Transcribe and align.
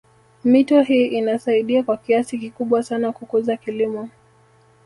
Mito 0.43 0.81
hii 0.81 1.07
inasaidia 1.07 1.83
kwa 1.83 1.97
kiasi 1.97 2.37
kikubwa 2.37 2.83
sana 2.83 3.11
kukuza 3.11 3.57
kilimo 3.57 4.09